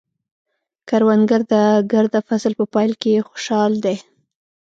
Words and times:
کروندګر 0.89 1.41
د 1.51 1.53
ګرده 1.91 2.19
فصل 2.27 2.51
په 2.59 2.65
پای 2.73 2.89
کې 3.01 3.25
خوشحال 3.29 3.73
دی 3.85 3.97